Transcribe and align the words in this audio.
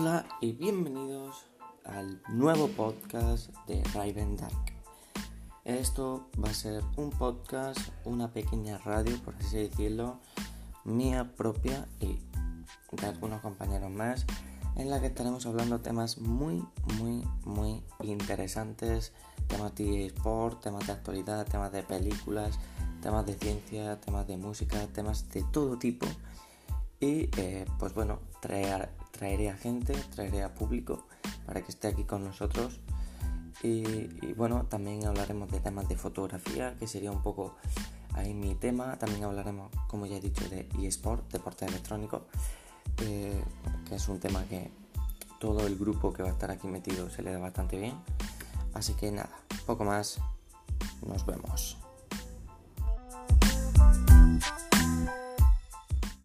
Hola 0.00 0.24
y 0.40 0.52
bienvenidos 0.52 1.46
al 1.84 2.22
nuevo 2.28 2.68
podcast 2.68 3.52
de 3.66 3.82
Raven 3.92 4.36
Dark. 4.36 4.72
Esto 5.64 6.28
va 6.40 6.50
a 6.50 6.54
ser 6.54 6.84
un 6.96 7.10
podcast, 7.10 7.80
una 8.04 8.32
pequeña 8.32 8.78
radio, 8.78 9.20
por 9.24 9.34
así 9.34 9.56
decirlo, 9.56 10.20
mía 10.84 11.32
propia 11.36 11.88
y 11.98 12.20
de 12.92 13.06
algunos 13.08 13.40
compañeros 13.40 13.90
más, 13.90 14.24
en 14.76 14.88
la 14.88 15.00
que 15.00 15.08
estaremos 15.08 15.44
hablando 15.46 15.80
temas 15.80 16.18
muy, 16.18 16.64
muy, 16.96 17.24
muy 17.44 17.82
interesantes, 18.00 19.12
temas 19.48 19.74
de 19.74 20.06
sport, 20.06 20.62
temas 20.62 20.86
de 20.86 20.92
actualidad, 20.92 21.44
temas 21.44 21.72
de 21.72 21.82
películas, 21.82 22.56
temas 23.02 23.26
de 23.26 23.34
ciencia, 23.34 24.00
temas 24.00 24.28
de 24.28 24.36
música, 24.36 24.78
temas 24.94 25.28
de 25.30 25.42
todo 25.50 25.76
tipo. 25.76 26.06
Y 27.00 27.30
eh, 27.36 27.64
pues 27.80 27.94
bueno, 27.94 28.20
traer, 28.40 28.90
traeré 29.10 29.50
a 29.50 29.56
gente, 29.56 29.94
traeré 30.14 30.42
a 30.42 30.54
público 30.54 31.06
para 31.46 31.62
que 31.62 31.70
esté 31.70 31.88
aquí 31.88 32.04
con 32.04 32.24
nosotros. 32.24 32.80
Y, 33.62 34.32
bueno, 34.34 34.66
también 34.66 35.04
hablaremos 35.04 35.50
de 35.50 35.58
temas 35.60 35.88
de 35.88 35.96
fotografía, 35.96 36.76
que 36.78 36.86
sería 36.86 37.10
un 37.10 37.22
poco 37.22 37.56
ahí 38.14 38.32
mi 38.34 38.54
tema. 38.54 38.98
También 38.98 39.24
hablaremos, 39.24 39.70
como 39.88 40.06
ya 40.06 40.16
he 40.16 40.20
dicho, 40.20 40.48
de 40.48 40.68
eSport, 40.80 41.30
deporte 41.32 41.64
electrónico, 41.64 42.26
eh, 43.02 43.42
que 43.88 43.96
es 43.96 44.08
un 44.08 44.20
tema 44.20 44.44
que 44.44 44.70
todo 45.40 45.66
el 45.66 45.76
grupo 45.76 46.12
que 46.12 46.22
va 46.22 46.28
a 46.28 46.32
estar 46.32 46.50
aquí 46.50 46.68
metido 46.68 47.10
se 47.10 47.22
le 47.22 47.32
da 47.32 47.38
bastante 47.38 47.78
bien. 47.78 47.94
Así 48.74 48.94
que 48.94 49.10
nada, 49.10 49.30
poco 49.66 49.84
más. 49.84 50.20
Nos 51.06 51.24
vemos. 51.26 51.78